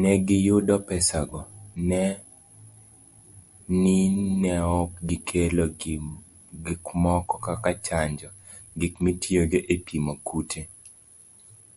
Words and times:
Ne 0.00 0.10
giyudo 0.26 0.74
pesago, 0.88 1.40
ni 3.78 3.96
neok 4.42 4.90
gikelo 5.08 5.64
gikmoko 6.64 7.34
kaka 7.46 7.70
chanjo, 7.86 8.28
gik 8.78 8.94
mitiyogo 9.04 9.58
epimo 9.74 10.12
kute 10.26 10.60